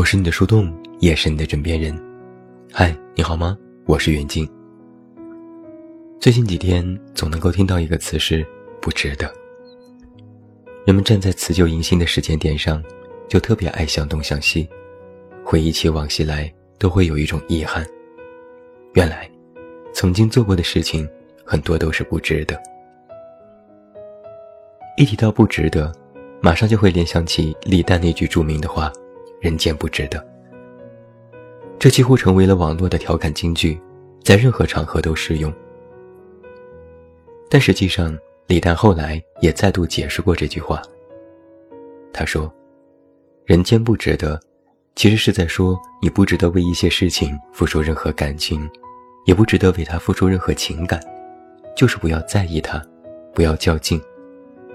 [0.00, 1.94] 我是你的树洞，也是你的枕边人。
[2.72, 3.54] 嗨，你好吗？
[3.84, 4.48] 我是袁静。
[6.18, 8.42] 最近几天总能够听到一个词是
[8.80, 9.30] “不值得”。
[10.86, 12.82] 人们站在辞旧迎新的时间点上，
[13.28, 14.66] 就特别爱想东想西，
[15.44, 17.86] 回忆起往昔来，都会有一种遗憾。
[18.94, 19.30] 原来，
[19.92, 21.06] 曾经做过的事情
[21.44, 22.58] 很多都是不值得。
[24.96, 25.92] 一提到不值得，
[26.40, 28.90] 马上就会联想起李诞那句著名的话。
[29.40, 30.24] 人间不值得，
[31.78, 33.80] 这几乎成为了网络的调侃金句，
[34.22, 35.52] 在任何场合都适用。
[37.48, 38.16] 但实际上，
[38.46, 40.82] 李诞后来也再度解释过这句话。
[42.12, 42.52] 他说
[43.46, 44.38] ：“人间不值得，
[44.94, 48.68] 其实是在说你不值得为一些事情付出任何感情，
[49.24, 51.00] 也不值得为他付出任何情感，
[51.74, 52.80] 就是不要在意他，
[53.34, 54.00] 不要较劲，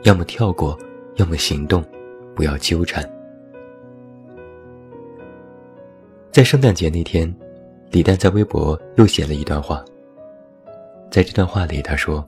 [0.03, 0.77] 要么跳过，
[1.17, 1.85] 要么行动，
[2.35, 3.07] 不要纠缠。”
[6.35, 7.33] 在圣诞节那天，
[7.91, 9.81] 李诞在微博又写了一段话。
[11.09, 12.27] 在这段话里，他说：“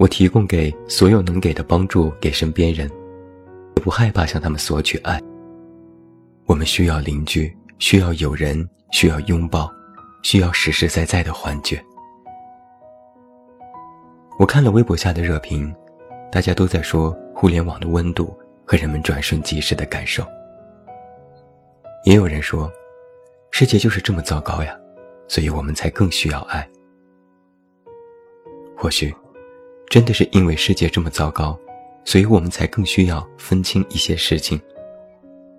[0.00, 2.88] 我提供给所有能给的帮助给身边人，
[3.76, 5.20] 也不害怕向他们索取爱。
[6.46, 9.70] 我们需要邻居，需要友人，需要拥抱，
[10.22, 11.78] 需要实实在在的幻觉。”
[14.40, 15.70] 我看了微博下的热评，
[16.32, 20.24] 大家都在说互联网的温度和人们转瞬即逝的感受，
[22.04, 22.72] 也有人说。
[23.56, 24.76] 世界就是这么糟糕呀，
[25.28, 26.68] 所以我们才更需要爱。
[28.76, 29.14] 或许，
[29.88, 31.56] 真的是因为世界这么糟糕，
[32.04, 34.60] 所以我们才更需要分清一些事情，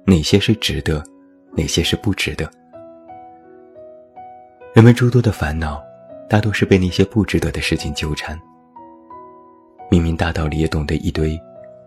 [0.06, 1.02] 哪些是值得，
[1.54, 2.52] 哪些是不值得。
[4.74, 5.82] 人们诸多的烦恼，
[6.28, 8.38] 大多是被那些不值得的事情纠缠。
[9.90, 11.40] 明明大道理也懂得一堆，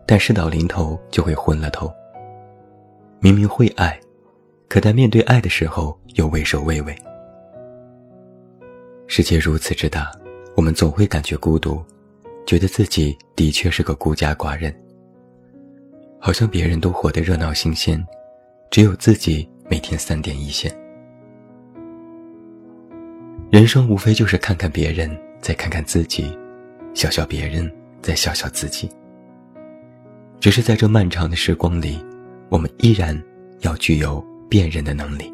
[0.07, 1.93] 但事到临头就会昏了头。
[3.21, 4.01] 明明会爱。
[4.69, 6.95] 可在面对爱的时候，又畏首畏尾。
[9.07, 10.13] 世界如此之大，
[10.55, 11.83] 我们总会感觉孤独，
[12.47, 14.75] 觉得自己的确是个孤家寡人。
[16.21, 18.05] 好像别人都活得热闹新鲜，
[18.71, 20.71] 只有自己每天三点一线。
[23.51, 26.37] 人生无非就是看看别人，再看看自己，
[26.93, 28.91] 笑笑别人，再笑笑自己。
[30.39, 32.05] 只是在这漫长的时光里，
[32.51, 33.19] 我们依然
[33.61, 34.23] 要具有。
[34.49, 35.33] 辨认的能力。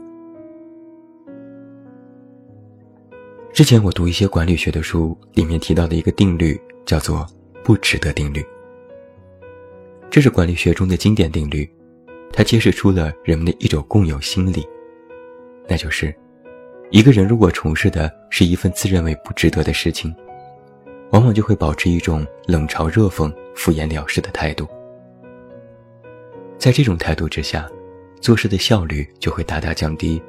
[3.52, 7.24] 之前我读一些管理学的书，里面提到的一个定律叫做
[7.62, 8.44] “不值得定律”。
[10.10, 11.68] 这是管理学中的经典定律，
[12.32, 14.66] 它揭示出了人们的一种共有心理，
[15.68, 16.12] 那就是，
[16.90, 20.12] 一个人如果从事的是一份自认为不值得的事情，
[21.12, 24.66] 往往就会保持一种冷嘲热讽、敷衍了事的态度。
[26.58, 27.70] 在这种态度之下。
[28.20, 30.22] 做事的效率就会大大降低，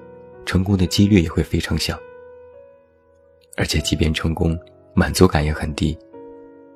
[0.46, 1.98] 成功的几率也会非常小。
[3.58, 4.58] 而且，即便成功，
[4.94, 5.98] 满足感也很低，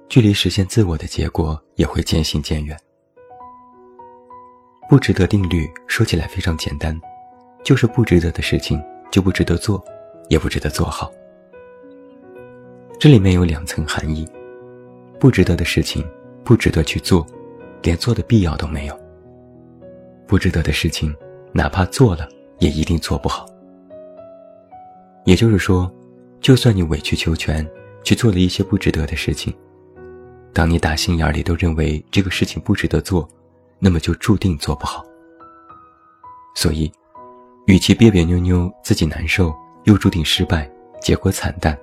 [0.08, 2.78] 距离实现自我的结果也会渐行渐远。
[4.90, 7.00] 不值得定律说起来非常简单，
[7.64, 8.82] 就是不值得的事情
[9.12, 9.84] 就不值得做，
[10.30, 11.12] 也不值得做好。
[12.98, 14.28] 这里面有两层含义：
[15.20, 16.04] 不值得的事情
[16.44, 17.28] 不值得去做，
[17.82, 19.09] 连做的必要都没有。
[20.30, 21.12] 不值得的事情，
[21.52, 22.30] 哪怕做了，
[22.60, 23.48] 也一定做不好。
[25.26, 25.92] 也就是说，
[26.40, 27.68] 就算你委曲求全，
[28.04, 29.52] 去做了一些不值得的事情，
[30.54, 33.28] 当你打心眼里都认为这个事情不值得做，
[33.80, 35.04] 那么就注定做不好。
[36.56, 36.92] 所以，
[37.66, 39.52] 与其别别扭扭，自己难受，
[39.86, 40.70] 又注定失败，
[41.02, 41.76] 结果惨淡，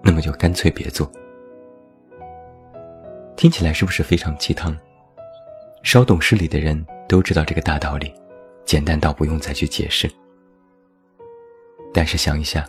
[0.00, 1.10] 那么就干脆别做。
[3.34, 4.76] 听起来是不是非常鸡汤？
[5.82, 6.86] 稍懂事理的人。
[7.10, 8.14] 都知道这个大道理，
[8.64, 10.08] 简单到不用再去解释。
[11.92, 12.64] 但是想一下，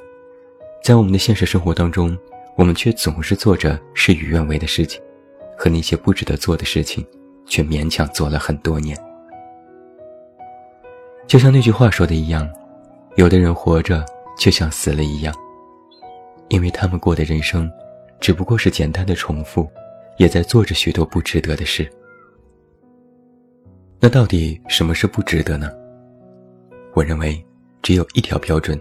[0.84, 2.18] 在我们的现实生活当中，
[2.58, 5.00] 我们却总是做着事与愿违的事情，
[5.56, 7.06] 和那些不值得做的事情，
[7.46, 8.98] 却勉强做了很多年。
[11.28, 12.50] 就像那句话说的一样，
[13.18, 14.04] 有的人活着
[14.40, 15.32] 就像死了一样，
[16.48, 17.72] 因为他们过的人生，
[18.20, 19.70] 只不过是简单的重复，
[20.18, 21.88] 也在做着许多不值得的事。
[24.04, 25.70] 那到底什么是不值得呢？
[26.96, 27.40] 我认为
[27.84, 28.80] 只有一条标准：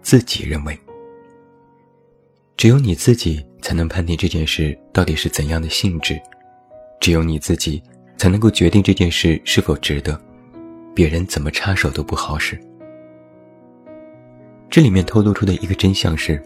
[0.00, 0.78] 自己认为。
[2.56, 6.16] 只有你自己才能判定这件事到底是怎样的性质，
[7.00, 7.82] 只有你自己
[8.16, 10.16] 才能够决定这件事是否值得，
[10.94, 12.56] 别人怎么插手都不好使。
[14.70, 16.40] 这里面透露出的一个真相是，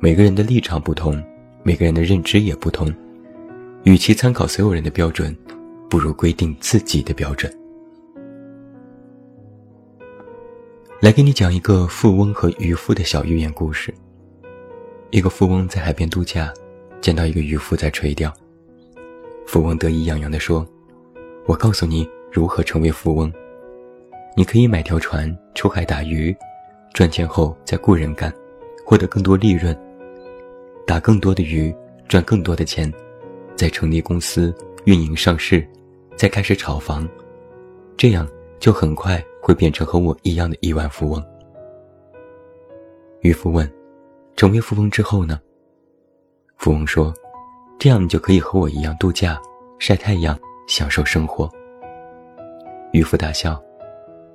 [0.00, 1.22] 每个人的立场不同，
[1.62, 2.92] 每个人的认知也不同，
[3.84, 5.32] 与其参考所有人的标准。
[5.90, 7.52] 不如规定自己的标准。
[11.00, 13.92] 来给你讲一个富翁和渔夫的小寓言故事。
[15.10, 16.54] 一个富翁在海边度假，
[17.00, 18.32] 见到一个渔夫在垂钓。
[19.46, 20.64] 富翁得意洋洋地说
[21.46, 23.32] ：“我告诉你如何成为富翁。
[24.36, 26.32] 你可以买条船出海打鱼，
[26.94, 28.32] 赚钱后再雇人干，
[28.86, 29.76] 获得更多利润，
[30.86, 31.74] 打更多的鱼，
[32.06, 32.92] 赚更多的钱，
[33.56, 34.54] 再成立公司
[34.84, 35.66] 运营上市，
[36.20, 37.08] 再开始炒房，
[37.96, 38.28] 这样
[38.58, 41.24] 就很快会变成和我一样的亿万富翁。”
[43.22, 43.66] 渔夫问。
[44.36, 45.40] 成为富翁之后呢？
[46.58, 47.14] 富翁说
[47.80, 49.40] ：“这样你就可以和我一样度假、
[49.78, 51.50] 晒太阳、享受生活。”
[52.92, 53.60] 渔夫大笑：“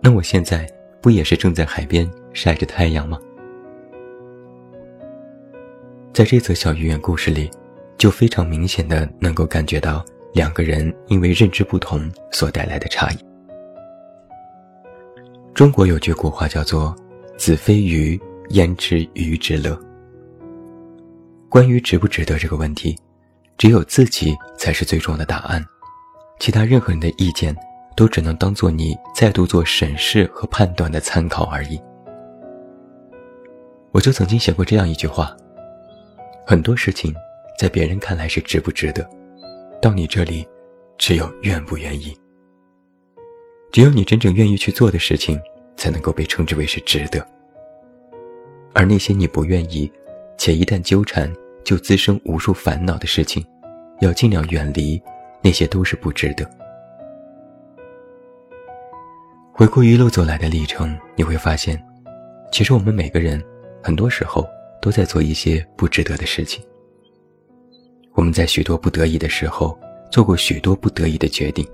[0.01, 0.67] 那我现在
[1.01, 3.19] 不也是正在海边晒着太阳吗？”
[6.13, 7.49] 在这则小寓言故事里，
[7.95, 10.03] 就非常明显的能够感觉到
[10.35, 13.17] 两个人因为认知不同所带来的差异。
[15.53, 16.93] 中国有句古话叫做
[17.39, 19.79] “子非鱼，焉知鱼之乐”。
[21.47, 22.93] 关于值不值得这个问题，
[23.57, 25.63] 只有自己才是最终的答案，
[26.37, 27.55] 其他任何人的意见
[27.95, 31.79] 都只能当做你再度做审视和判断的参考而已。
[33.93, 35.33] 我就曾经写过这样一句话：
[36.45, 37.15] 很多事情
[37.57, 39.09] 在别人看来是值不值得，
[39.81, 40.47] 到你这里，
[40.97, 42.17] 只有愿不愿意。
[43.71, 45.39] 只有你真正愿意去做的事情，
[45.75, 47.25] 才能够被称之为是值得。
[48.73, 49.91] 而那些你不愿意，
[50.37, 51.31] 且一旦纠缠，
[51.63, 53.45] 就滋生无数烦恼的事情，
[53.99, 55.01] 要尽量远离，
[55.41, 56.49] 那些都是不值得。
[59.51, 61.81] 回顾一路走来的历程，你会发现，
[62.51, 63.41] 其实我们每个人
[63.81, 64.47] 很多时候
[64.81, 66.65] 都在做一些不值得的事情。
[68.15, 69.77] 我们在许多不得已的时候，
[70.09, 71.67] 做过许多不得已的决定。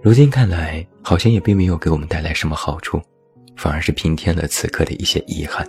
[0.00, 3.00] 如今看来，好像也并没有给我们带来什么好处，
[3.56, 5.66] 反而是平添了此刻的一些遗憾。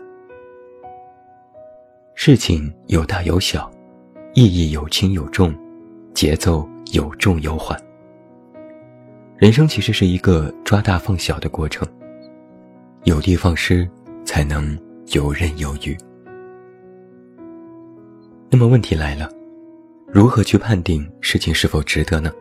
[2.13, 3.69] 事情有大有小，
[4.33, 5.53] 意义有轻有重，
[6.13, 7.77] 节奏有重有缓。
[9.37, 11.87] 人生其实是一个抓大放小的过程，
[13.03, 13.89] 有的放矢，
[14.23, 14.77] 才能
[15.11, 15.97] 游刃有余。
[18.55, 19.29] 那么问题来了，
[20.07, 22.31] 如何去判定事情是否值得呢？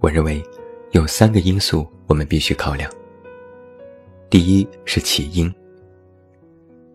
[0.00, 0.42] 我认为
[0.92, 2.90] 有三个因素我们必须考量。
[4.30, 5.54] 第一是起因，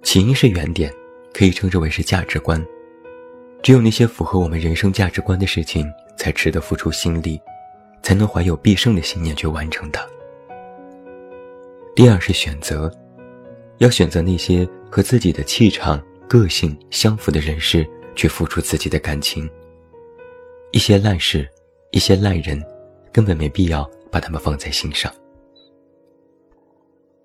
[0.01, 0.91] 起因是原点。
[1.31, 2.59] 可以称之为是价值观，
[3.61, 5.87] 只有那些符合我们人生价值观的事情，
[6.17, 7.39] 才值得付出心力，
[8.01, 10.03] 才能怀有必胜的信念去完成它。
[11.95, 12.91] 第二是选择，
[13.77, 17.83] 要选择那些和自己的气场、个性相符的人士，
[18.13, 19.49] 去付出自己的感情。
[20.71, 21.49] 一些烂事，
[21.89, 22.63] 一些烂人，
[23.11, 25.11] 根本没必要把他们放在心上。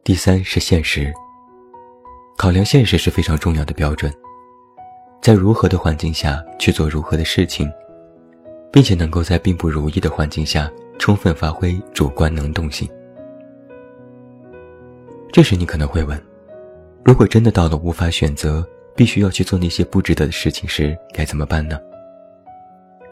[0.03, 1.12] 第三是现实。
[2.39, 4.11] 考量现实是非常重要的标准，
[5.21, 7.71] 在如何的环境下去做如何的事情，
[8.73, 12.89] 并且能够在并不如意的环境下充分发挥主观能动性。
[15.31, 16.19] 这时你可能会问：
[17.05, 18.67] 如果真的到了无法选择，
[18.97, 21.79] 必须要去做那些不值得的事情时，该怎么办呢？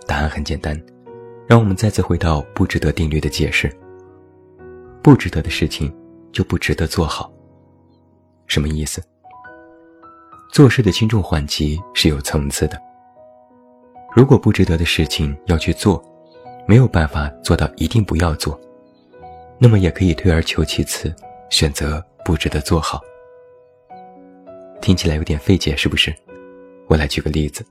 [0.07, 0.81] 答案很简单，
[1.47, 3.71] 让我们再次回到不值得定律的解释：
[5.03, 5.93] 不值得的事情
[6.33, 7.33] 就不值得做好。
[8.47, 9.03] 什么意思？
[10.53, 12.79] 做事的轻重缓急是有层次的。
[14.15, 16.05] 如果不值得的事情要去做，
[16.69, 18.61] 没有办法做到一定不要做，
[19.59, 21.15] 那么也可以退而求其次，
[21.49, 23.01] 选择不值得做好。
[24.83, 26.15] 听起来有点费解，是不是？
[26.89, 27.65] 我来举个例子。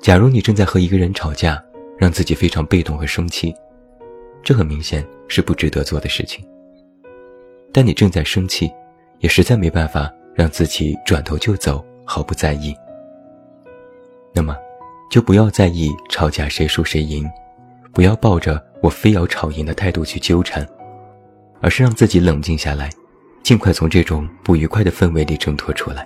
[0.00, 1.62] 假如你正在和一个人吵架，
[1.98, 3.54] 让自己非常被动和生气，
[4.42, 6.42] 这很明显是不值得做的事情。
[7.72, 8.70] 但你正在生气。
[9.20, 12.76] 也实在没办法让自己转头就走，毫不在意。
[14.34, 14.54] 那么，
[15.10, 17.26] 就不要在意吵架谁输谁赢，
[17.94, 20.68] 不要抱着我非要吵赢的态度去纠缠，
[21.62, 22.90] 而是让自己冷静下来，
[23.46, 26.04] 尽快从这种不愉快的氛围里挣脱出来。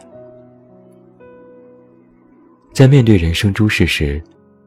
[2.70, 4.22] 在面对人生诸事时，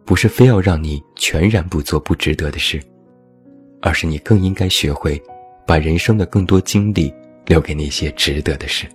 [0.06, 2.82] 不是非要让你全然不做不值得的事，
[3.80, 5.22] 而是你更应该学会，
[5.68, 7.14] 把人生的更多精力。
[7.46, 8.88] 留给那些值得的事，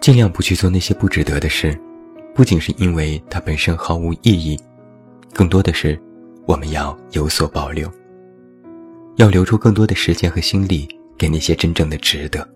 [0.00, 1.76] 尽量不去做那些不值得的事，
[2.32, 4.56] 不仅是因为它本身毫无意义，
[5.34, 6.00] 更多的是
[6.46, 7.90] 我们要有所保留，
[9.16, 10.86] 要留出更多的时间和心力
[11.18, 12.46] 给那些真正的值得。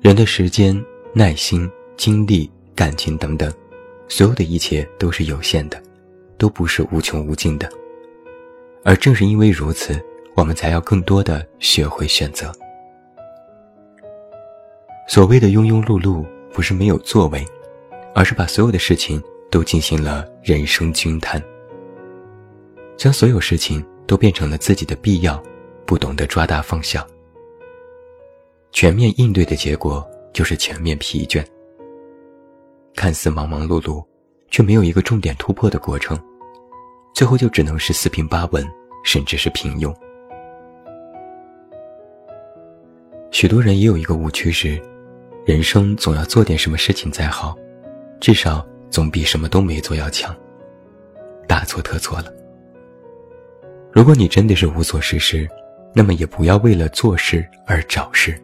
[0.00, 0.80] 人的时间、
[1.12, 3.52] 耐心、精力、感情等等，
[4.08, 5.82] 所有的一切都是有限的，
[6.38, 7.68] 都不是无穷无尽的。
[8.84, 10.00] 而正是因为如此，
[10.36, 12.52] 我们才要更多的学会选择。
[15.08, 17.44] 所谓的庸庸碌碌，不是没有作为，
[18.14, 21.42] 而是把所有的事情都进行了人生均摊，
[22.96, 25.42] 将所有事情都变成了自己的必要，
[25.84, 27.06] 不懂得抓大放小。
[28.72, 31.44] 全面应对的结果就是全面疲倦。
[32.94, 34.04] 看似忙忙碌碌，
[34.50, 36.18] 却没有一个重点突破的过程，
[37.14, 38.66] 最后就只能是四平八稳，
[39.04, 39.94] 甚至是平庸。
[43.30, 44.80] 许多人也有一个误区是。
[45.44, 47.56] 人生总要做点什么事情才好，
[48.18, 50.34] 至少总比什么都没做要强。
[51.46, 52.32] 大错特错了。
[53.96, 55.48] 如果你真的是无所事事，
[55.94, 58.38] 那么也不要为了做事而找事。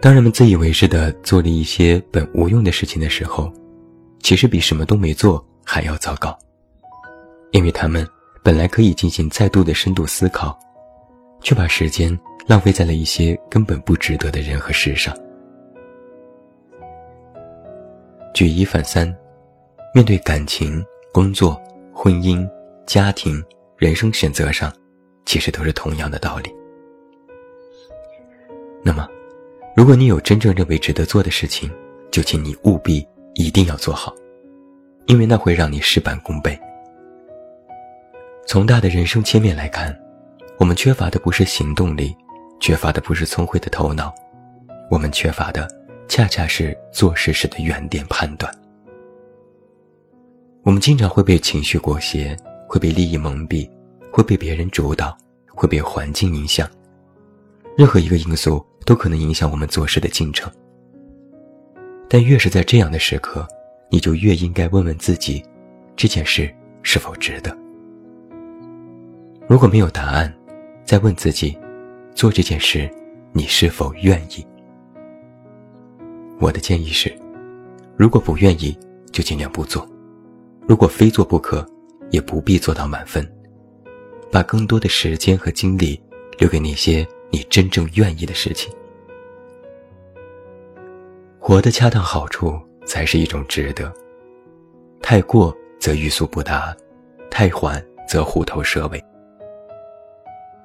[0.00, 3.52] 当人们自以为是的做了一些本无用的事情的时候，
[4.20, 6.34] 其实比什么都没做还要糟糕，
[7.50, 8.08] 因为他们
[8.42, 10.58] 本来可以进行再度的深度思考，
[11.42, 12.18] 却把时间。
[12.46, 15.12] 浪费在了一些根本不值得的人和事上。
[18.32, 19.12] 举一反三，
[19.92, 20.80] 面对感情、
[21.12, 21.60] 工作、
[21.92, 22.48] 婚姻、
[22.86, 23.44] 家庭、
[23.76, 24.72] 人生选择上，
[25.24, 26.50] 其实都是同样的道理。
[28.82, 29.06] 那么，
[29.76, 31.70] 如果你有真正认为值得做的事情，
[32.10, 34.14] 就请你务必一定要做好，
[35.06, 36.58] 因为那会让你事半功倍。
[38.46, 39.94] 从大的人生切面来看，
[40.58, 42.16] 我们缺乏的不是行动力。
[42.58, 44.10] 缺乏的不是聪慧的头脑，
[44.90, 45.68] 我们缺乏的
[46.08, 48.50] 恰恰是做事时的原点判断。
[50.62, 52.34] 我们经常会被情绪裹挟，
[52.66, 53.68] 会被利益蒙蔽，
[54.10, 55.16] 会被别人主导，
[55.48, 56.68] 会被环境影响。
[57.76, 60.50] 任何一个因素都可能影响我们做事的进程。
[62.08, 63.46] 但越是在这样的时刻，
[63.90, 65.44] 你就越应该问问自己，
[65.96, 67.56] 这件事是否值得。
[69.48, 70.32] 如果没有答案，
[70.84, 71.56] 再问自己。
[72.14, 72.90] 做这件事，
[73.34, 74.42] 你是否愿意？
[76.40, 77.14] 我的建议是，
[77.94, 78.74] 如果不愿意，
[79.12, 79.86] 就尽量不做；
[80.66, 81.68] 如果非做不可，
[82.10, 83.26] 也不必做到满分，
[84.30, 86.00] 把更多的时间和精力
[86.38, 88.72] 留给那些你真正愿意的事情。
[91.38, 93.92] 活得恰当好处，才是一种值得。
[95.00, 96.76] 太过则欲速不达，
[97.30, 99.04] 太缓则虎头蛇尾。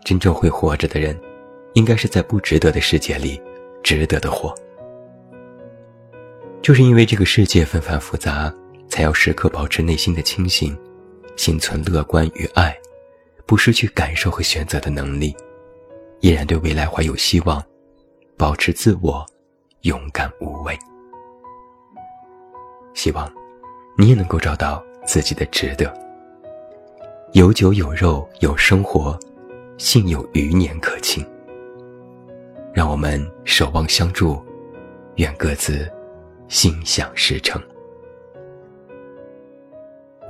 [0.03, 1.19] 真正会活着的人。
[1.73, 3.41] 应该是在不值得的世界里，
[3.81, 4.53] 值得的活。
[6.61, 8.53] 就是因为这个世界纷繁复杂，
[8.89, 10.77] 才要时刻保持内心的清醒，
[11.35, 12.75] 心存乐观与爱，
[13.45, 15.35] 不失去感受和选择的能力，
[16.19, 17.63] 依然对未来怀有希望，
[18.37, 19.25] 保持自我，
[19.81, 20.77] 勇敢无畏。
[22.93, 23.31] 希望
[23.97, 25.91] 你也能够找到自己的值得。
[27.33, 29.17] 有酒有肉有生活，
[29.77, 31.25] 幸有余年可庆。
[32.73, 34.41] 让我们守望相助，
[35.15, 35.89] 愿各自
[36.47, 37.61] 心想事成。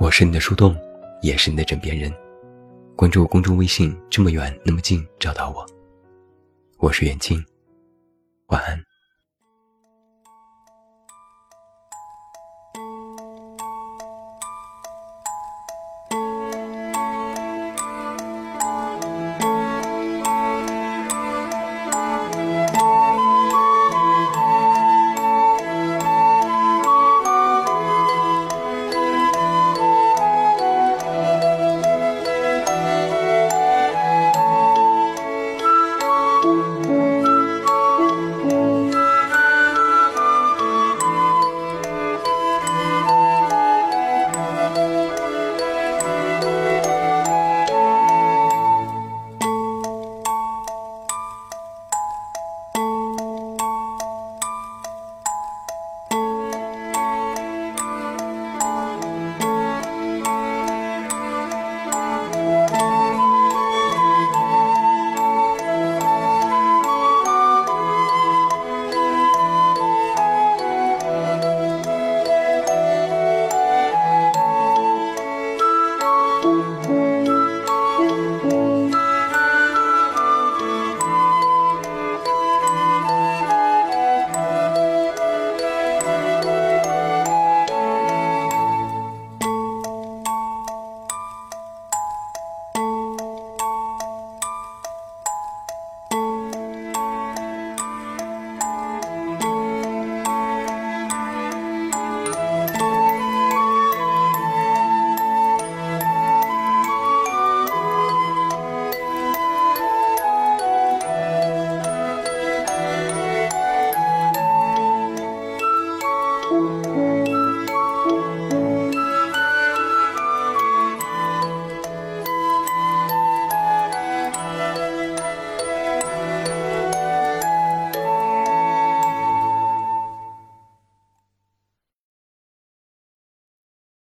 [0.00, 0.76] 我是你的树洞，
[1.22, 2.12] 也是你的枕边人。
[2.94, 5.66] 关注公众微信，这么远那么近，找到我。
[6.78, 7.42] 我是远近，
[8.48, 8.91] 晚安。